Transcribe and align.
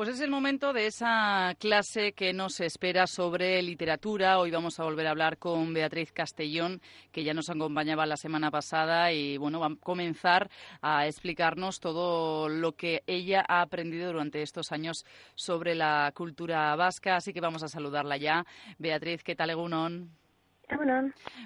Pues 0.00 0.08
es 0.08 0.20
el 0.22 0.30
momento 0.30 0.72
de 0.72 0.86
esa 0.86 1.54
clase 1.58 2.12
que 2.12 2.32
nos 2.32 2.58
espera 2.60 3.06
sobre 3.06 3.60
literatura. 3.60 4.38
Hoy 4.38 4.50
vamos 4.50 4.80
a 4.80 4.84
volver 4.84 5.06
a 5.06 5.10
hablar 5.10 5.36
con 5.36 5.74
Beatriz 5.74 6.10
Castellón, 6.10 6.80
que 7.12 7.22
ya 7.22 7.34
nos 7.34 7.50
acompañaba 7.50 8.06
la 8.06 8.16
semana 8.16 8.50
pasada 8.50 9.12
y 9.12 9.36
bueno, 9.36 9.60
va 9.60 9.66
a 9.66 9.76
comenzar 9.78 10.48
a 10.80 11.06
explicarnos 11.06 11.80
todo 11.80 12.48
lo 12.48 12.72
que 12.72 13.02
ella 13.06 13.44
ha 13.46 13.60
aprendido 13.60 14.10
durante 14.10 14.40
estos 14.40 14.72
años 14.72 15.04
sobre 15.34 15.74
la 15.74 16.10
cultura 16.14 16.74
vasca. 16.76 17.16
Así 17.16 17.34
que 17.34 17.42
vamos 17.42 17.62
a 17.62 17.68
saludarla 17.68 18.16
ya. 18.16 18.46
Beatriz, 18.78 19.22
¿qué 19.22 19.36
tal, 19.36 19.50
Egunon? 19.50 20.16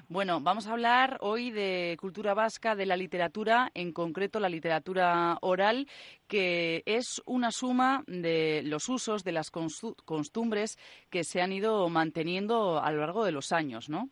Bueno, 0.08 0.40
vamos 0.40 0.66
a 0.66 0.72
hablar 0.72 1.18
hoy 1.20 1.50
de 1.50 1.96
cultura 2.00 2.34
vasca, 2.34 2.74
de 2.74 2.86
la 2.86 2.96
literatura, 2.96 3.70
en 3.74 3.92
concreto 3.92 4.40
la 4.40 4.48
literatura 4.48 5.38
oral, 5.40 5.86
que 6.28 6.82
es 6.86 7.22
una 7.26 7.50
suma 7.50 8.04
de 8.06 8.62
los 8.64 8.88
usos, 8.88 9.24
de 9.24 9.32
las 9.32 9.50
costumbres 9.50 10.78
que 11.10 11.24
se 11.24 11.40
han 11.40 11.52
ido 11.52 11.88
manteniendo 11.88 12.82
a 12.82 12.90
lo 12.92 13.00
largo 13.00 13.24
de 13.24 13.32
los 13.32 13.52
años, 13.52 13.88
¿no? 13.88 14.08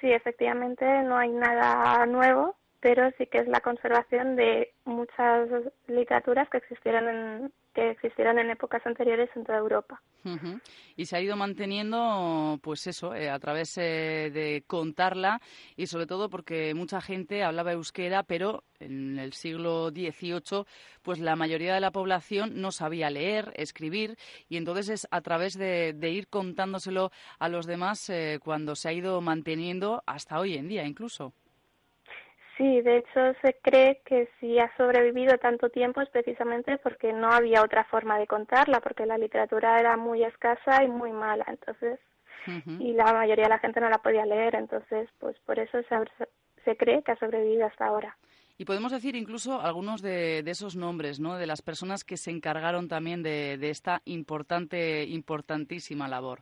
Sí, 0.00 0.10
efectivamente, 0.10 0.84
no 1.02 1.16
hay 1.16 1.30
nada 1.30 2.04
nuevo, 2.06 2.54
pero 2.80 3.10
sí 3.18 3.26
que 3.26 3.38
es 3.38 3.48
la 3.48 3.60
conservación 3.60 4.36
de 4.36 4.72
muchas 4.84 5.48
literaturas 5.88 6.48
que 6.48 6.58
existieron 6.58 7.08
en, 7.08 7.52
que 7.76 7.90
existieran 7.90 8.38
en 8.38 8.50
épocas 8.50 8.84
anteriores 8.86 9.28
en 9.36 9.44
toda 9.44 9.58
Europa. 9.58 10.00
Y 10.96 11.04
se 11.04 11.16
ha 11.16 11.20
ido 11.20 11.36
manteniendo, 11.36 12.58
pues 12.62 12.86
eso, 12.88 13.14
eh, 13.14 13.30
a 13.30 13.38
través 13.38 13.76
eh, 13.78 14.30
de 14.32 14.64
contarla 14.66 15.40
y 15.76 15.86
sobre 15.86 16.06
todo 16.06 16.28
porque 16.28 16.74
mucha 16.74 17.00
gente 17.00 17.44
hablaba 17.44 17.72
euskera, 17.72 18.24
pero 18.24 18.64
en 18.80 19.18
el 19.18 19.34
siglo 19.34 19.90
XVIII, 19.90 20.64
pues 21.02 21.20
la 21.20 21.36
mayoría 21.36 21.74
de 21.74 21.80
la 21.80 21.92
población 21.92 22.60
no 22.60 22.72
sabía 22.72 23.10
leer, 23.10 23.52
escribir 23.56 24.16
y 24.48 24.56
entonces 24.56 24.88
es 24.88 25.08
a 25.12 25.20
través 25.20 25.56
de, 25.56 25.94
ir 26.10 26.28
contándoselo 26.28 27.12
a 27.38 27.48
los 27.48 27.66
demás 27.66 28.08
eh, 28.08 28.40
cuando 28.42 28.74
se 28.74 28.88
ha 28.88 28.92
ido 28.94 29.20
manteniendo 29.20 30.02
hasta 30.06 30.40
hoy 30.40 30.54
en 30.54 30.66
día 30.66 30.84
incluso. 30.84 31.34
Sí, 32.56 32.80
de 32.80 32.98
hecho 32.98 33.34
se 33.42 33.54
cree 33.60 34.00
que 34.06 34.30
si 34.40 34.58
ha 34.58 34.74
sobrevivido 34.76 35.36
tanto 35.36 35.68
tiempo 35.68 36.00
es 36.00 36.08
precisamente 36.08 36.78
porque 36.78 37.12
no 37.12 37.30
había 37.30 37.62
otra 37.62 37.84
forma 37.84 38.18
de 38.18 38.26
contarla, 38.26 38.80
porque 38.80 39.04
la 39.04 39.18
literatura 39.18 39.78
era 39.78 39.96
muy 39.98 40.24
escasa 40.24 40.82
y 40.82 40.88
muy 40.88 41.12
mala, 41.12 41.44
entonces, 41.48 42.00
y 42.78 42.92
la 42.92 43.12
mayoría 43.12 43.44
de 43.44 43.50
la 43.50 43.58
gente 43.58 43.80
no 43.80 43.90
la 43.90 43.98
podía 43.98 44.24
leer, 44.24 44.54
entonces, 44.54 45.08
pues 45.18 45.36
por 45.40 45.58
eso 45.58 45.78
se, 45.82 46.26
se 46.64 46.76
cree 46.76 47.02
que 47.02 47.12
ha 47.12 47.18
sobrevivido 47.18 47.66
hasta 47.66 47.86
ahora. 47.86 48.16
Y 48.58 48.64
podemos 48.64 48.90
decir 48.90 49.16
incluso 49.16 49.60
algunos 49.60 50.00
de, 50.00 50.38
esos 50.46 50.76
nombres, 50.76 51.20
¿no? 51.20 51.36
De 51.36 51.46
las 51.46 51.60
personas 51.60 52.04
que 52.04 52.16
se 52.16 52.30
encargaron 52.30 52.88
también 52.88 53.22
de, 53.22 53.58
de 53.58 53.68
esta 53.68 54.00
importante, 54.06 55.04
importantísima 55.04 56.08
labor. 56.08 56.40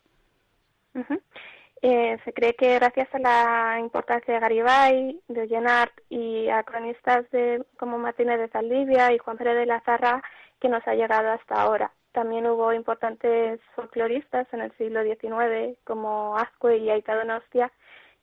Eh, 1.87 2.17
se 2.25 2.33
cree 2.33 2.55
que 2.55 2.77
gracias 2.77 3.15
a 3.15 3.19
la 3.19 3.79
importancia 3.79 4.33
de 4.33 4.41
Garibay, 4.41 5.21
de 5.29 5.43
Ollenart 5.43 5.93
y 6.09 6.49
a 6.49 6.63
cronistas 6.63 7.31
de, 7.31 7.63
como 7.77 7.99
Martínez 7.99 8.39
de 8.39 8.49
Zaldivia 8.49 9.13
y 9.13 9.19
Juan 9.19 9.37
Pérez 9.37 9.55
de 9.55 9.67
la 9.67 9.83
Zarra, 9.83 10.23
que 10.61 10.71
nos 10.71 10.81
ha 10.89 10.95
llegado 10.95 11.29
hasta 11.29 11.61
ahora. 11.61 11.93
También 12.13 12.47
hubo 12.47 12.73
importantes 12.73 13.61
folcloristas 13.77 14.47
en 14.55 14.63
el 14.63 14.73
siglo 14.79 15.03
XIX, 15.03 15.77
como 15.85 16.39
Azcue 16.39 16.79
y 16.79 16.89
Aita 16.89 17.17
Donostia, 17.17 17.71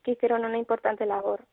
que 0.01 0.13
hicieron 0.13 0.43
una 0.43 0.57
importante 0.57 1.05
labor. 1.05 1.45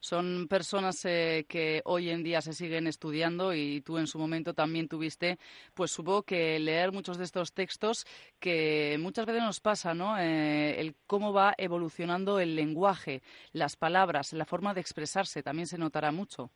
Son 0.00 0.46
personas 0.48 1.04
eh, 1.04 1.44
que 1.48 1.82
hoy 1.84 2.10
en 2.10 2.22
día 2.22 2.40
se 2.40 2.52
siguen 2.52 2.86
estudiando 2.86 3.52
y 3.52 3.80
tú 3.80 3.98
en 3.98 4.06
su 4.06 4.18
momento 4.18 4.54
también 4.54 4.88
tuviste, 4.88 5.38
pues 5.74 5.90
supongo 5.90 6.22
que 6.22 6.58
leer 6.58 6.92
muchos 6.92 7.18
de 7.18 7.24
estos 7.24 7.52
textos 7.52 8.06
que 8.38 8.96
muchas 9.00 9.26
veces 9.26 9.42
nos 9.42 9.60
pasa, 9.60 9.94
¿no? 9.94 10.18
Eh, 10.18 10.80
el 10.80 10.94
cómo 11.06 11.32
va 11.32 11.54
evolucionando 11.58 12.38
el 12.38 12.54
lenguaje, 12.54 13.22
las 13.52 13.76
palabras, 13.76 14.32
la 14.32 14.44
forma 14.44 14.74
de 14.74 14.80
expresarse, 14.80 15.42
también 15.42 15.66
se 15.66 15.78
notará 15.78 16.12
mucho. 16.12 16.50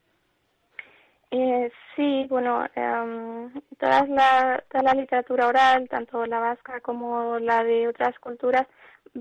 Eh, 1.34 1.72
sí, 1.96 2.26
bueno, 2.28 2.66
em, 2.74 3.50
toda, 3.78 4.06
la, 4.06 4.62
toda 4.70 4.84
la 4.84 4.92
literatura 4.92 5.46
oral, 5.46 5.88
tanto 5.88 6.26
la 6.26 6.38
vasca 6.38 6.80
como 6.80 7.38
la 7.38 7.64
de 7.64 7.88
otras 7.88 8.18
culturas, 8.18 8.66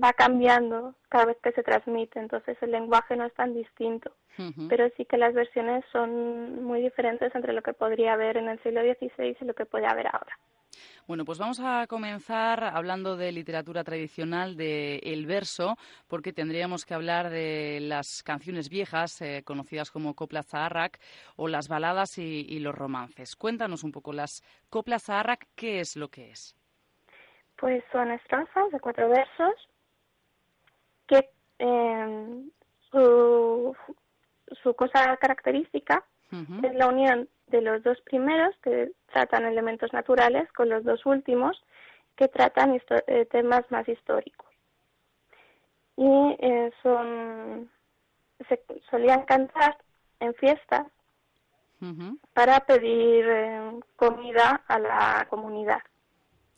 va 0.00 0.12
cambiando 0.12 0.94
cada 1.08 1.26
vez 1.26 1.36
que 1.42 1.52
se 1.52 1.62
transmite, 1.62 2.18
entonces 2.18 2.56
el 2.62 2.70
lenguaje 2.70 3.16
no 3.16 3.24
es 3.24 3.34
tan 3.34 3.54
distinto, 3.54 4.12
pero 4.68 4.88
sí 4.96 5.04
que 5.04 5.18
las 5.18 5.34
versiones 5.34 5.84
son 5.92 6.64
muy 6.64 6.80
diferentes 6.80 7.34
entre 7.34 7.52
lo 7.52 7.62
que 7.62 7.74
podría 7.74 8.14
haber 8.14 8.38
en 8.38 8.48
el 8.48 8.62
siglo 8.62 8.80
XVI 8.80 9.36
y 9.40 9.44
lo 9.44 9.54
que 9.54 9.66
puede 9.66 9.86
haber 9.86 10.06
ahora. 10.06 10.38
Bueno, 11.06 11.26
pues 11.26 11.38
vamos 11.38 11.60
a 11.60 11.86
comenzar 11.86 12.64
hablando 12.64 13.16
de 13.16 13.32
literatura 13.32 13.84
tradicional, 13.84 14.56
de 14.56 14.96
el 15.02 15.26
verso, 15.26 15.76
porque 16.08 16.32
tendríamos 16.32 16.86
que 16.86 16.94
hablar 16.94 17.28
de 17.28 17.80
las 17.82 18.22
canciones 18.22 18.70
viejas, 18.70 19.20
eh, 19.20 19.42
conocidas 19.44 19.90
como 19.90 20.14
copla 20.14 20.42
zaharrak, 20.42 20.98
o 21.36 21.48
las 21.48 21.68
baladas 21.68 22.16
y, 22.16 22.46
y, 22.48 22.60
los 22.60 22.74
romances. 22.74 23.36
Cuéntanos 23.36 23.84
un 23.84 23.92
poco, 23.92 24.12
las 24.12 24.42
coplas 24.70 25.02
zaharrak, 25.02 25.48
¿qué 25.56 25.80
es 25.80 25.96
lo 25.96 26.08
que 26.08 26.30
es? 26.30 26.56
Pues 27.56 27.84
son 27.92 28.10
estrofas 28.12 28.70
de 28.72 28.80
cuatro 28.80 29.08
versos 29.08 29.68
eh, 31.62 32.42
su, 32.90 33.76
su 34.62 34.74
cosa 34.74 35.16
característica 35.16 36.04
es 36.62 36.74
la 36.74 36.88
unión 36.88 37.28
de 37.48 37.60
los 37.60 37.82
dos 37.82 38.00
primeros 38.02 38.56
que 38.62 38.92
tratan 39.12 39.44
elementos 39.44 39.92
naturales 39.92 40.50
con 40.52 40.70
los 40.70 40.82
dos 40.82 41.04
últimos 41.04 41.62
que 42.16 42.26
tratan 42.28 42.80
eh, 43.06 43.26
temas 43.26 43.70
más 43.70 43.86
históricos. 43.86 44.48
Y 45.96 46.36
eh, 46.40 46.72
son, 46.82 47.70
se 48.48 48.62
solían 48.90 49.22
cantar 49.24 49.76
en 50.20 50.34
fiestas 50.34 50.86
para 52.32 52.60
pedir 52.60 53.26
eh, 53.28 53.80
comida 53.96 54.62
a 54.68 54.78
la 54.78 55.26
comunidad. 55.28 55.82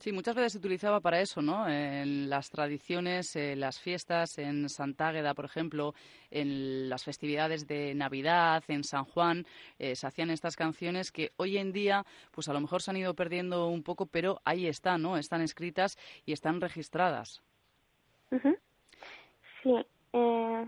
Sí, 0.05 0.13
muchas 0.13 0.35
veces 0.35 0.53
se 0.53 0.59
utilizaba 0.59 1.01
para 1.01 1.19
eso, 1.19 1.41
¿no? 1.41 1.67
En 1.67 2.29
las 2.29 2.51
tradiciones, 2.51 3.37
en 3.37 3.59
las 3.59 3.81
fiestas, 3.81 4.37
en 4.37 4.69
Santágueda, 4.69 5.33
por 5.33 5.47
ejemplo, 5.47 5.95
en 6.31 6.91
las 6.91 7.05
festividades 7.05 7.67
de 7.67 7.95
Navidad, 7.95 8.63
en 8.69 8.85
San 8.85 9.07
Juan, 9.07 9.47
eh, 9.79 9.97
se 9.97 10.07
hacían 10.07 10.29
estas 10.29 10.57
canciones 10.57 11.11
que 11.11 11.31
hoy 11.39 11.57
en 11.57 11.73
día, 11.73 12.05
pues 12.33 12.51
a 12.51 12.53
lo 12.53 12.61
mejor 12.61 12.83
se 12.83 12.91
han 12.91 12.99
ido 12.99 13.15
perdiendo 13.15 13.69
un 13.69 13.83
poco, 13.83 14.05
pero 14.05 14.43
ahí 14.45 14.67
están, 14.67 15.01
¿no? 15.01 15.17
Están 15.17 15.41
escritas 15.41 15.97
y 16.27 16.35
están 16.35 16.61
registradas. 16.61 17.43
Sí. 19.63 19.87
Eh, 20.13 20.67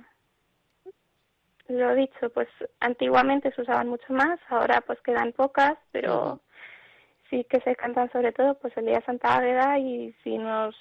lo 1.68 1.94
dicho, 1.94 2.30
pues 2.30 2.48
antiguamente 2.80 3.52
se 3.52 3.60
usaban 3.60 3.88
mucho 3.88 4.14
más, 4.14 4.40
ahora 4.48 4.80
pues 4.80 4.98
quedan 5.02 5.32
pocas, 5.32 5.76
pero 5.92 6.40
sí 7.30 7.44
que 7.44 7.60
se 7.60 7.74
cantan 7.76 8.10
sobre 8.12 8.32
todo 8.32 8.54
pues 8.58 8.76
el 8.76 8.86
día 8.86 9.02
Santa 9.04 9.36
Águeda 9.36 9.78
y 9.78 10.14
si 10.22 10.38
nos 10.38 10.74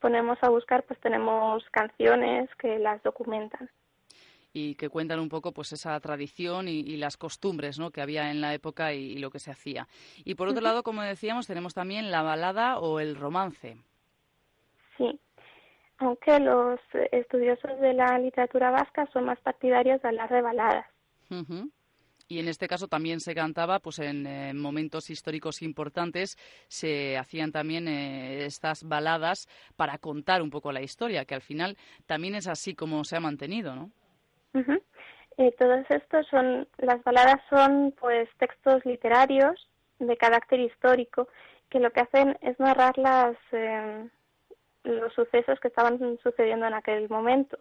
ponemos 0.00 0.38
a 0.42 0.50
buscar 0.50 0.84
pues 0.84 1.00
tenemos 1.00 1.64
canciones 1.70 2.48
que 2.56 2.78
las 2.78 3.02
documentan 3.02 3.70
y 4.52 4.74
que 4.74 4.90
cuentan 4.90 5.20
un 5.20 5.28
poco 5.28 5.52
pues 5.52 5.72
esa 5.72 5.98
tradición 6.00 6.68
y, 6.68 6.96
las 6.98 7.16
costumbres 7.16 7.78
¿no? 7.78 7.90
que 7.90 8.02
había 8.02 8.30
en 8.30 8.40
la 8.40 8.52
época 8.52 8.92
y, 8.92 9.16
lo 9.16 9.30
que 9.30 9.38
se 9.38 9.50
hacía. 9.50 9.88
Y 10.26 10.34
por 10.34 10.48
otro 10.48 10.60
lado, 10.60 10.82
como 10.82 11.00
decíamos, 11.00 11.46
tenemos 11.46 11.72
también 11.72 12.10
la 12.10 12.20
balada 12.20 12.78
o 12.78 13.00
el 13.00 13.16
romance. 13.16 13.78
Sí, 14.98 15.18
aunque 15.96 16.38
los 16.38 16.78
estudiosos 17.12 17.80
de 17.80 17.94
la 17.94 18.18
literatura 18.18 18.70
vasca 18.70 19.08
son 19.10 19.24
más 19.24 19.40
partidarios 19.40 20.02
de 20.02 20.08
hablar 20.08 20.28
de 20.28 20.42
baladas 20.42 20.86
y 22.32 22.38
en 22.38 22.48
este 22.48 22.66
caso 22.66 22.88
también 22.88 23.20
se 23.20 23.34
cantaba 23.34 23.78
pues 23.78 23.98
en 23.98 24.26
eh, 24.26 24.54
momentos 24.54 25.10
históricos 25.10 25.60
importantes 25.60 26.38
se 26.68 27.18
hacían 27.18 27.52
también 27.52 27.88
eh, 27.88 28.46
estas 28.46 28.84
baladas 28.84 29.48
para 29.76 29.98
contar 29.98 30.40
un 30.40 30.50
poco 30.50 30.72
la 30.72 30.80
historia 30.80 31.26
que 31.26 31.34
al 31.34 31.42
final 31.42 31.76
también 32.06 32.34
es 32.34 32.48
así 32.48 32.74
como 32.74 33.04
se 33.04 33.16
ha 33.16 33.20
mantenido 33.20 33.74
no 33.74 33.90
eh, 35.36 35.52
todos 35.58 35.84
estos 35.90 36.26
son 36.28 36.66
las 36.78 37.02
baladas 37.04 37.40
son 37.50 37.94
pues 38.00 38.28
textos 38.38 38.84
literarios 38.86 39.68
de 39.98 40.16
carácter 40.16 40.60
histórico 40.60 41.28
que 41.68 41.80
lo 41.80 41.90
que 41.90 42.00
hacen 42.00 42.38
es 42.40 42.58
narrar 42.58 42.96
las 42.96 43.36
eh, 43.52 44.08
los 44.84 45.12
sucesos 45.14 45.60
que 45.60 45.68
estaban 45.68 45.98
sucediendo 46.22 46.66
en 46.66 46.74
aquel 46.74 47.08
momento. 47.08 47.58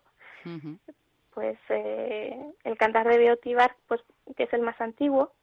Pues 1.33 1.57
eh, 1.69 2.53
el 2.63 2.77
cantar 2.77 3.07
de 3.07 3.17
Beotíbar, 3.17 3.75
pues 3.87 4.01
que 4.35 4.43
es 4.43 4.53
el 4.53 4.61
más 4.61 4.79
antiguo, 4.81 5.33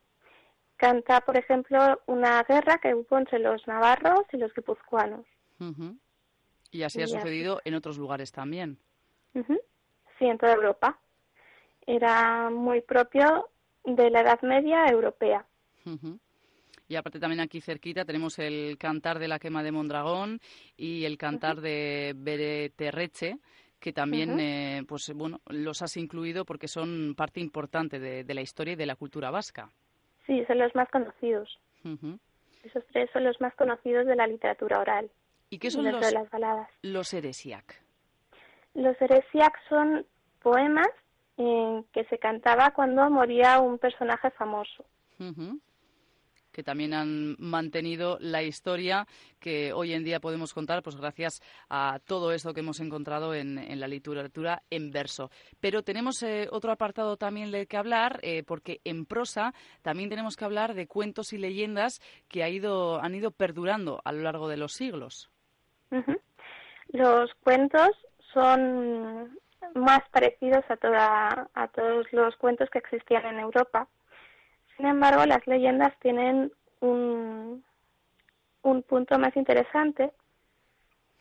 canta, 0.77 1.21
por 1.23 1.37
ejemplo, 1.37 2.01
una 2.07 2.43
guerra 2.45 2.79
que 2.79 2.95
hubo 2.95 3.19
entre 3.19 3.39
los 3.39 3.67
navarros 3.67 4.25
y 4.33 4.37
los 4.37 4.55
guipuzcoanos. 4.55 5.27
Y 6.71 6.83
así 6.83 7.03
ha 7.03 7.07
sucedido 7.07 7.61
en 7.65 7.75
otros 7.75 7.99
lugares 7.99 8.33
también. 8.33 8.79
Sí, 9.33 10.27
en 10.27 10.39
toda 10.39 10.55
Europa. 10.55 10.99
Era 11.87 12.51
muy 12.51 12.81
propio 12.81 13.49
de 13.85 14.11
la 14.11 14.21
Edad 14.21 14.41
Media 14.43 14.87
europea. 14.87 15.45
Y 16.89 16.97
aparte 16.97 17.21
también 17.21 17.41
aquí 17.41 17.61
cerquita 17.61 18.05
tenemos 18.05 18.39
el 18.39 18.77
cantar 18.79 19.19
de 19.19 19.29
la 19.29 19.39
quema 19.39 19.63
de 19.63 19.73
Mondragón 19.73 20.41
y 20.77 21.05
el 21.05 21.19
cantar 21.19 21.61
de 21.61 22.15
Bereterreche, 22.17 23.39
que 23.81 23.93
también 23.93 24.41
eh, 24.41 24.83
pues 24.89 25.13
bueno 25.15 25.41
los 25.49 25.83
has 25.83 25.97
incluido 25.97 26.45
porque 26.45 26.69
son 26.69 27.15
parte 27.17 27.41
importante 27.41 27.99
de, 27.99 28.35
la 28.35 28.41
historia 28.41 28.73
y 28.73 28.77
de 28.77 28.87
la 28.87 28.97
cultura 28.97 29.31
vasca. 29.31 29.71
Sí, 30.27 30.45
son 30.47 30.59
los 30.59 30.75
más 30.75 30.89
conocidos. 30.91 31.59
Esos 32.65 32.85
tres 32.93 33.09
son 33.13 33.25
los 33.25 33.41
más 33.41 33.55
conocidos 33.55 34.07
de 34.07 34.17
la 34.17 34.27
literatura 34.27 34.81
oral. 34.81 35.11
¿Y 35.51 35.59
qué 35.59 35.71
son 35.71 35.91
los, 35.91 36.05
de 36.05 36.13
las 36.13 36.31
baladas. 36.31 36.69
los 36.83 37.13
Heresiac? 37.15 37.83
Los 38.75 39.01
Heresiac 39.01 39.55
son 39.69 40.05
poemas 40.43 40.89
eh, 41.39 41.83
que 41.93 42.05
se 42.05 42.19
cantaba 42.19 42.73
cuando 42.73 43.09
moría 43.09 43.61
un 43.61 43.79
personaje 43.79 44.31
famoso 44.33 44.85
que 46.59 46.65
también 46.65 46.93
han 46.93 47.37
mantenido 47.39 48.19
la 48.21 48.43
historia 48.43 49.07
que 49.39 49.73
hoy 49.73 49.93
en 49.93 50.03
día 50.03 50.19
podemos 50.19 50.53
contar, 50.53 50.83
pues 50.83 50.97
gracias 50.97 51.41
a 51.71 52.01
todo 52.05 52.33
esto 52.33 52.53
que 52.53 52.59
hemos 52.59 52.81
encontrado 52.81 53.33
en, 53.33 53.79
la 53.79 53.87
literatura 53.87 54.65
en 54.69 54.91
verso. 54.91 55.31
Pero 55.61 55.85
tenemos 55.85 56.21
eh, 56.25 56.49
otro 56.51 56.73
apartado 56.73 57.17
también 57.17 57.53
del 57.53 57.69
que 57.69 57.77
hablar, 57.77 58.19
eh, 58.23 58.43
porque 58.43 58.81
en 58.83 59.07
prosa 59.07 59.55
también 59.83 60.11
tenemos 60.11 60.37
que 60.37 60.47
hablar 60.47 60.75
de 60.75 60.89
cuentos 60.89 61.33
y 61.33 61.39
leyendas 61.39 62.01
que 62.27 62.43
ha 62.43 62.49
ido, 62.49 63.01
han 63.01 63.15
ido 63.15 63.31
perdurando 63.31 64.01
a 64.03 64.11
lo 64.11 64.23
largo 64.23 64.49
de 64.49 64.57
los 64.57 64.73
siglos. 64.73 65.31
Los 66.89 67.33
cuentos 67.45 67.91
son 68.35 69.39
más 69.77 70.01
parecidos 70.11 70.65
a, 70.69 70.77
toda, 70.77 71.49
a 71.55 71.69
todos 71.69 72.13
los 72.13 72.35
cuentos 72.35 72.69
que 72.71 72.79
existían 72.81 73.27
en 73.27 73.39
Europa 73.39 73.87
sin 74.79 74.87
embargo, 74.87 75.27
las 75.27 75.45
leyendas 75.47 75.93
tienen 75.99 76.53
un, 76.81 77.65
un 78.63 78.83
punto 78.85 79.19
más 79.19 79.37
interesante, 79.37 80.13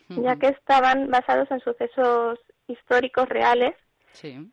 ya 0.10 0.36
que 0.38 0.50
estaban 0.50 1.10
basados 1.10 1.50
en 1.52 1.60
sucesos 1.60 2.40
históricos 2.68 3.28
reales, 3.28 3.76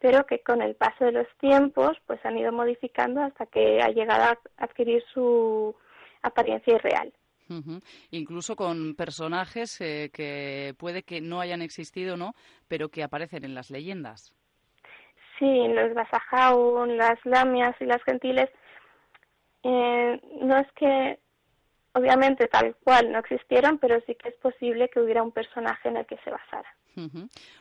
pero 0.00 0.24
que 0.24 0.40
con 0.40 0.62
el 0.62 0.74
paso 0.74 1.04
de 1.04 1.12
los 1.12 1.26
tiempos 1.38 1.98
pues 2.06 2.18
han 2.24 2.38
ido 2.38 2.50
modificando 2.50 3.20
hasta 3.20 3.46
que 3.46 3.80
ha 3.82 3.88
llegado 3.88 4.24
a 4.24 4.38
adquirir 4.56 5.02
su 5.12 5.74
apariencia 6.22 6.74
irreal. 6.74 7.12
Incluso 8.10 8.56
con 8.56 8.94
personajes 8.94 9.78
eh, 9.82 10.10
que 10.14 10.74
puede 10.78 11.02
que 11.02 11.20
no 11.20 11.40
hayan 11.40 11.60
existido, 11.60 12.16
¿no? 12.16 12.32
Pero 12.68 12.88
que 12.88 13.02
aparecen 13.02 13.44
en 13.44 13.54
las 13.54 13.70
leyendas. 13.70 14.34
Sí, 15.38 15.68
los 15.68 15.92
Basajaun, 15.92 16.96
las 16.96 17.18
Lamias 17.24 17.76
y 17.80 17.84
las 17.84 18.02
Gentiles 18.04 18.48
eh, 19.64 20.20
no 20.42 20.58
es 20.58 20.70
que 20.72 21.18
obviamente 21.94 22.46
tal 22.48 22.76
cual 22.84 23.10
no 23.10 23.18
existieron, 23.18 23.78
pero 23.78 23.98
sí 24.06 24.14
que 24.14 24.28
es 24.28 24.34
posible 24.36 24.90
que 24.90 25.00
hubiera 25.00 25.22
un 25.22 25.32
personaje 25.32 25.88
en 25.88 25.96
el 25.96 26.06
que 26.06 26.18
se 26.18 26.30
basara. 26.30 26.68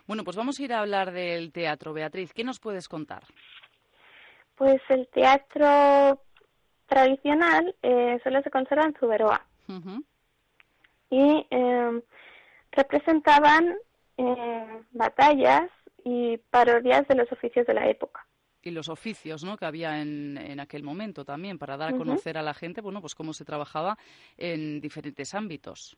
Bueno, 0.06 0.24
pues 0.24 0.36
vamos 0.36 0.60
a 0.60 0.64
ir 0.64 0.74
a 0.74 0.82
hablar 0.82 1.12
del 1.12 1.52
teatro. 1.52 1.94
Beatriz, 1.94 2.34
¿qué 2.34 2.44
nos 2.44 2.60
puedes 2.60 2.88
contar? 2.88 3.24
Pues 4.56 4.82
el 4.90 5.08
teatro 5.08 6.22
tradicional 6.86 7.76
eh, 7.82 8.20
solo 8.24 8.42
se 8.44 8.52
conserva 8.52 8.84
en 8.84 8.94
Zuberoa. 8.96 9.46
Y 11.10 11.48
em, 11.50 12.02
representaban 12.72 13.76
eh, 14.18 14.82
batallas 14.92 15.70
y 16.04 16.38
parodias 16.50 17.08
de 17.08 17.16
los 17.16 17.32
oficios 17.32 17.66
de 17.66 17.74
la 17.74 17.88
época 17.88 18.26
y 18.63 18.71
los 18.71 18.89
oficios 18.89 19.44
¿no? 19.44 19.57
que 19.57 19.65
había 19.65 20.01
en, 20.01 20.38
en 20.38 20.60
aquel 20.60 20.83
momento 20.83 21.25
también, 21.25 21.60
para 21.60 21.77
dar 21.77 21.94
a 21.94 21.98
conocer 21.98 22.38
a 22.38 22.42
la 22.42 22.54
gente 22.54 22.81
bueno, 22.81 23.01
pues 23.01 23.13
cómo 23.13 23.33
se 23.33 23.45
trabajaba 23.45 23.98
en 24.38 24.80
diferentes 24.80 25.33
ámbitos. 25.36 25.98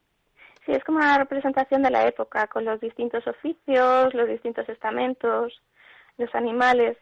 Sí, 0.66 0.72
es 0.72 0.82
como 0.82 0.98
una 0.98 1.16
representación 1.16 1.82
de 1.82 1.90
la 1.90 2.08
época, 2.08 2.48
con 2.48 2.64
los 2.64 2.80
distintos 2.80 3.24
oficios, 3.26 4.12
los 4.12 4.28
distintos 4.28 4.68
estamentos, 4.68 5.62
los 6.18 6.34
animales. 6.34 6.96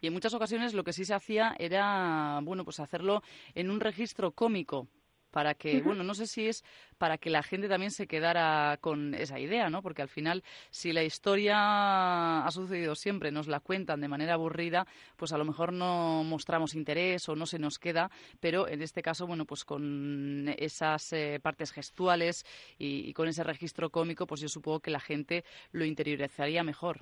Y 0.00 0.06
en 0.06 0.12
muchas 0.12 0.32
ocasiones 0.32 0.74
lo 0.74 0.84
que 0.84 0.92
sí 0.92 1.04
se 1.04 1.12
hacía 1.12 1.54
era, 1.58 2.38
bueno, 2.42 2.64
pues 2.64 2.80
hacerlo 2.80 3.22
en 3.54 3.70
un 3.70 3.80
registro 3.80 4.30
cómico, 4.30 4.86
para 5.34 5.54
que, 5.54 5.82
bueno, 5.82 6.04
no 6.04 6.14
sé 6.14 6.28
si 6.28 6.46
es 6.46 6.62
para 6.96 7.18
que 7.18 7.28
la 7.28 7.42
gente 7.42 7.68
también 7.68 7.90
se 7.90 8.06
quedara 8.06 8.78
con 8.80 9.14
esa 9.14 9.40
idea, 9.40 9.68
¿no? 9.68 9.82
Porque 9.82 10.00
al 10.00 10.08
final, 10.08 10.44
si 10.70 10.92
la 10.92 11.02
historia 11.02 12.46
ha 12.46 12.50
sucedido 12.52 12.94
siempre, 12.94 13.32
nos 13.32 13.48
la 13.48 13.58
cuentan 13.58 14.00
de 14.00 14.06
manera 14.06 14.34
aburrida, 14.34 14.86
pues 15.16 15.32
a 15.32 15.36
lo 15.36 15.44
mejor 15.44 15.72
no 15.72 16.22
mostramos 16.22 16.76
interés 16.76 17.28
o 17.28 17.34
no 17.34 17.46
se 17.46 17.58
nos 17.58 17.80
queda, 17.80 18.12
pero 18.38 18.68
en 18.68 18.80
este 18.80 19.02
caso, 19.02 19.26
bueno, 19.26 19.44
pues 19.44 19.64
con 19.64 20.54
esas 20.56 21.12
eh, 21.12 21.40
partes 21.42 21.72
gestuales 21.72 22.46
y, 22.78 23.12
con 23.12 23.26
ese 23.26 23.42
registro 23.42 23.90
cómico, 23.90 24.28
pues 24.28 24.40
yo 24.40 24.48
supongo 24.48 24.78
que 24.78 24.92
la 24.92 25.00
gente 25.00 25.42
lo 25.72 25.84
interiorizaría 25.84 26.62
mejor. 26.62 27.00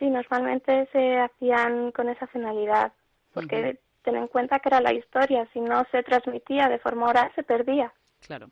Sí, 0.00 0.10
normalmente 0.10 0.88
se 0.90 1.16
hacían 1.16 1.92
con 1.92 2.08
esa 2.08 2.26
finalidad, 2.26 2.92
porque 3.32 3.78
ten 4.02 4.16
en 4.16 4.28
cuenta 4.28 4.58
que 4.58 4.68
era 4.68 4.80
la 4.80 4.92
historia, 4.92 5.48
si 5.52 5.60
no 5.60 5.84
se 5.90 6.02
transmitía 6.02 6.68
de 6.68 6.78
forma 6.78 7.08
oral 7.08 7.30
se 7.34 7.42
perdía. 7.42 7.92
Claro. 8.26 8.50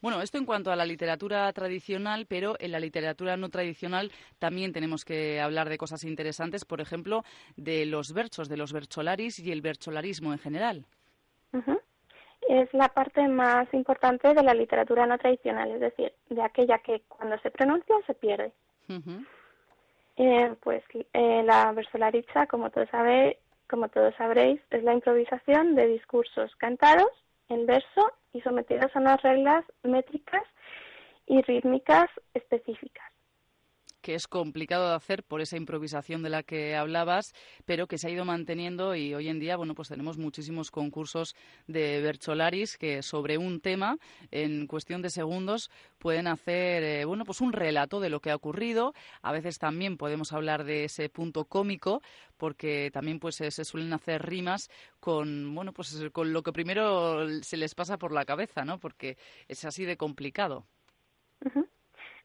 Bueno, 0.00 0.22
esto 0.22 0.38
en 0.38 0.46
cuanto 0.46 0.70
a 0.70 0.76
la 0.76 0.86
literatura 0.86 1.52
tradicional, 1.52 2.26
pero 2.26 2.54
en 2.60 2.70
la 2.70 2.78
literatura 2.78 3.36
no 3.36 3.48
tradicional 3.48 4.12
también 4.38 4.72
tenemos 4.72 5.04
que 5.04 5.40
hablar 5.40 5.68
de 5.68 5.76
cosas 5.76 6.04
interesantes, 6.04 6.64
por 6.64 6.80
ejemplo, 6.80 7.24
de 7.56 7.84
los 7.84 8.12
versos, 8.12 8.48
de 8.48 8.56
los 8.56 8.72
vercholaris 8.72 9.40
y 9.40 9.50
el 9.50 9.60
vercholarismo 9.60 10.32
en 10.32 10.38
general. 10.38 10.86
Es 12.48 12.72
la 12.72 12.88
parte 12.88 13.26
más 13.26 13.66
importante 13.74 14.32
de 14.32 14.42
la 14.42 14.54
literatura 14.54 15.04
no 15.04 15.18
tradicional, 15.18 15.72
es 15.72 15.80
decir, 15.80 16.12
de 16.30 16.42
aquella 16.42 16.78
que 16.78 17.02
cuando 17.08 17.36
se 17.40 17.50
pronuncia 17.50 17.96
se 18.06 18.14
pierde. 18.14 18.52
eh, 20.16 20.54
pues 20.62 20.82
eh, 21.12 21.42
la 21.44 21.72
versolaricha, 21.72 22.46
como 22.46 22.70
todos 22.70 22.88
sabéis, 22.90 23.36
como 23.68 23.88
todos 23.88 24.14
sabréis, 24.16 24.60
es 24.70 24.82
la 24.82 24.94
improvisación 24.94 25.74
de 25.74 25.86
discursos 25.86 26.54
cantados 26.56 27.10
en 27.48 27.66
verso 27.66 28.12
y 28.32 28.40
sometidos 28.40 28.94
a 28.94 28.98
unas 29.00 29.22
reglas 29.22 29.64
métricas 29.82 30.42
y 31.26 31.42
rítmicas 31.42 32.08
específicas 32.34 33.07
que 34.08 34.14
es 34.14 34.26
complicado 34.26 34.88
de 34.88 34.94
hacer 34.94 35.22
por 35.22 35.42
esa 35.42 35.58
improvisación 35.58 36.22
de 36.22 36.30
la 36.30 36.42
que 36.42 36.74
hablabas, 36.74 37.34
pero 37.66 37.86
que 37.86 37.98
se 37.98 38.06
ha 38.08 38.10
ido 38.10 38.24
manteniendo 38.24 38.94
y 38.94 39.12
hoy 39.12 39.28
en 39.28 39.38
día, 39.38 39.58
bueno, 39.58 39.74
pues 39.74 39.88
tenemos 39.88 40.16
muchísimos 40.16 40.70
concursos 40.70 41.36
de 41.66 42.00
Bercholaris 42.00 42.78
que 42.78 43.02
sobre 43.02 43.36
un 43.36 43.60
tema, 43.60 43.98
en 44.30 44.66
cuestión 44.66 45.02
de 45.02 45.10
segundos, 45.10 45.70
pueden 45.98 46.26
hacer, 46.26 46.82
eh, 46.84 47.04
bueno, 47.04 47.26
pues 47.26 47.42
un 47.42 47.52
relato 47.52 48.00
de 48.00 48.08
lo 48.08 48.20
que 48.20 48.30
ha 48.30 48.36
ocurrido. 48.36 48.94
A 49.20 49.30
veces 49.30 49.58
también 49.58 49.98
podemos 49.98 50.32
hablar 50.32 50.64
de 50.64 50.84
ese 50.84 51.10
punto 51.10 51.44
cómico, 51.44 52.00
porque 52.38 52.90
también 52.90 53.20
pues 53.20 53.34
se 53.34 53.50
suelen 53.50 53.92
hacer 53.92 54.24
rimas 54.24 54.70
con, 55.00 55.54
bueno, 55.54 55.74
pues 55.74 55.94
con 56.12 56.32
lo 56.32 56.42
que 56.42 56.54
primero 56.54 57.28
se 57.42 57.58
les 57.58 57.74
pasa 57.74 57.98
por 57.98 58.12
la 58.12 58.24
cabeza, 58.24 58.64
¿no? 58.64 58.78
Porque 58.78 59.18
es 59.48 59.66
así 59.66 59.84
de 59.84 59.98
complicado. 59.98 60.64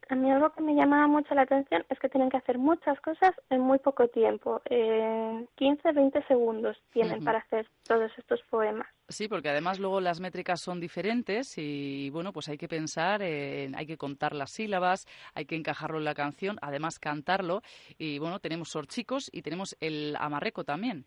A 0.09 0.15
mí 0.15 0.29
algo 0.29 0.51
que 0.51 0.61
me 0.61 0.75
llamaba 0.75 1.07
mucho 1.07 1.33
la 1.33 1.43
atención 1.43 1.85
es 1.89 1.97
que 1.99 2.09
tienen 2.09 2.29
que 2.29 2.37
hacer 2.37 2.57
muchas 2.57 2.99
cosas 3.01 3.31
en 3.49 3.61
muy 3.61 3.79
poco 3.79 4.07
tiempo. 4.09 4.61
Eh, 4.69 5.45
15, 5.55 5.91
20 5.91 6.23
segundos 6.27 6.77
tienen 6.91 7.23
para 7.23 7.39
hacer 7.39 7.67
todos 7.87 8.11
estos 8.17 8.41
poemas. 8.49 8.87
Sí, 9.07 9.27
porque 9.27 9.49
además 9.49 9.79
luego 9.79 10.01
las 10.01 10.19
métricas 10.19 10.59
son 10.61 10.79
diferentes 10.79 11.57
y 11.57 12.09
bueno, 12.09 12.33
pues 12.33 12.49
hay 12.49 12.57
que 12.57 12.67
pensar, 12.67 13.21
hay 13.21 13.85
que 13.85 13.97
contar 13.97 14.33
las 14.33 14.51
sílabas, 14.51 15.05
hay 15.33 15.45
que 15.45 15.55
encajarlo 15.55 15.97
en 15.97 16.05
la 16.05 16.13
canción, 16.13 16.57
además 16.61 16.99
cantarlo 16.99 17.61
y 17.97 18.19
bueno, 18.19 18.39
tenemos 18.39 18.69
sorchicos 18.69 19.29
y 19.31 19.41
tenemos 19.41 19.77
el 19.79 20.15
amarreco 20.19 20.63
también. 20.63 21.05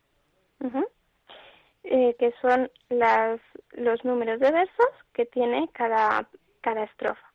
eh, 1.84 2.16
que 2.18 2.32
son 2.42 2.70
las, 2.88 3.40
los 3.72 4.04
números 4.04 4.40
de 4.40 4.50
versos 4.50 4.88
que 5.12 5.26
tiene 5.26 5.68
cada, 5.72 6.28
cada 6.60 6.84
estrofa. 6.84 7.32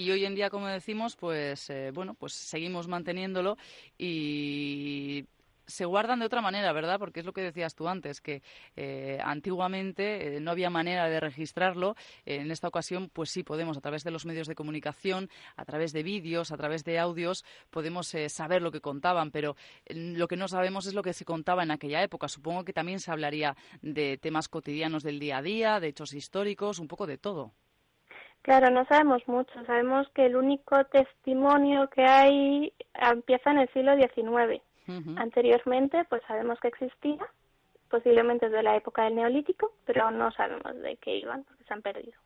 Y 0.00 0.10
hoy 0.12 0.24
en 0.24 0.34
día, 0.34 0.48
como 0.48 0.66
decimos, 0.66 1.14
pues 1.14 1.68
eh, 1.68 1.90
bueno, 1.92 2.14
pues 2.14 2.32
seguimos 2.32 2.88
manteniéndolo 2.88 3.58
y 3.98 5.26
se 5.66 5.84
guardan 5.84 6.20
de 6.20 6.24
otra 6.24 6.40
manera, 6.40 6.72
¿verdad? 6.72 6.98
Porque 6.98 7.20
es 7.20 7.26
lo 7.26 7.34
que 7.34 7.42
decías 7.42 7.74
tú 7.74 7.86
antes, 7.86 8.22
que 8.22 8.42
eh, 8.76 9.18
antiguamente 9.22 10.36
eh, 10.36 10.40
no 10.40 10.52
había 10.52 10.70
manera 10.70 11.06
de 11.10 11.20
registrarlo. 11.20 11.96
en 12.24 12.50
esta 12.50 12.66
ocasión, 12.66 13.10
pues 13.12 13.28
sí, 13.28 13.42
podemos, 13.42 13.76
a 13.76 13.82
través 13.82 14.02
de 14.02 14.10
los 14.10 14.24
medios 14.24 14.46
de 14.48 14.54
comunicación, 14.54 15.28
a 15.54 15.66
través 15.66 15.92
de 15.92 16.02
vídeos, 16.02 16.50
a 16.50 16.56
través 16.56 16.82
de 16.84 16.98
audios, 16.98 17.44
podemos 17.68 18.16
saber 18.28 18.62
lo 18.62 18.72
que 18.72 18.80
contaban, 18.80 19.30
pero 19.30 19.54
lo 19.90 20.28
que 20.28 20.36
no 20.36 20.48
sabemos 20.48 20.86
es 20.86 20.94
lo 20.94 21.02
que 21.02 21.12
se 21.12 21.26
contaba 21.26 21.62
en 21.62 21.72
aquella 21.72 22.02
época. 22.02 22.26
Supongo 22.28 22.64
que 22.64 22.72
también 22.72 23.00
se 23.00 23.10
hablaría 23.10 23.54
de 23.82 24.16
temas 24.16 24.48
cotidianos 24.48 25.02
del 25.02 25.20
día 25.20 25.36
a 25.36 25.42
día, 25.42 25.78
de 25.78 25.88
hechos 25.88 26.14
históricos, 26.14 26.78
un 26.78 26.88
poco 26.88 27.06
de 27.06 27.18
todo. 27.18 27.52
Claro, 28.42 28.70
no 28.70 28.84
sabemos 28.86 29.26
mucho. 29.28 29.52
Sabemos 29.66 30.08
que 30.10 30.26
el 30.26 30.36
único 30.36 30.84
testimonio 30.86 31.88
que 31.90 32.04
hay 32.04 32.72
empieza 32.94 33.50
en 33.50 33.58
el 33.58 33.68
siglo 33.72 33.94
XIX. 33.96 34.62
Anteriormente, 35.16 36.04
pues 36.08 36.20
sabemos 36.26 36.58
que 36.58 36.68
existía, 36.68 37.24
posiblemente 37.88 38.48
desde 38.48 38.64
la 38.64 38.74
época 38.74 39.04
del 39.04 39.14
Neolítico, 39.14 39.72
pero 39.84 40.10
no 40.10 40.32
sabemos 40.32 40.74
de 40.82 40.96
qué 40.96 41.16
iban 41.18 41.44
porque 41.44 41.64
se 41.64 41.74
han 41.74 41.82
perdido. 41.82 42.18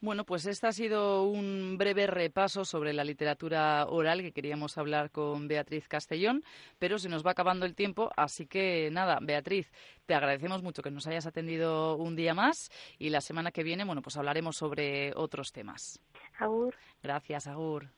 Bueno, 0.00 0.24
pues 0.24 0.46
este 0.46 0.68
ha 0.68 0.72
sido 0.72 1.24
un 1.24 1.76
breve 1.76 2.06
repaso 2.06 2.64
sobre 2.64 2.92
la 2.92 3.02
literatura 3.02 3.84
oral 3.88 4.22
que 4.22 4.32
queríamos 4.32 4.78
hablar 4.78 5.10
con 5.10 5.48
Beatriz 5.48 5.88
Castellón, 5.88 6.44
pero 6.78 7.00
se 7.00 7.08
nos 7.08 7.26
va 7.26 7.32
acabando 7.32 7.66
el 7.66 7.74
tiempo, 7.74 8.12
así 8.16 8.46
que 8.46 8.90
nada, 8.92 9.18
Beatriz, 9.20 9.72
te 10.06 10.14
agradecemos 10.14 10.62
mucho 10.62 10.82
que 10.82 10.92
nos 10.92 11.08
hayas 11.08 11.26
atendido 11.26 11.96
un 11.96 12.14
día 12.14 12.32
más 12.32 12.70
y 12.96 13.10
la 13.10 13.20
semana 13.20 13.50
que 13.50 13.64
viene, 13.64 13.84
bueno, 13.84 14.00
pues 14.00 14.16
hablaremos 14.16 14.56
sobre 14.56 15.12
otros 15.16 15.50
temas. 15.50 16.00
Agur. 16.38 16.76
Gracias, 17.02 17.48
Agur. 17.48 17.97